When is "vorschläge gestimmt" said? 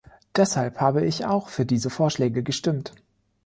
1.91-2.95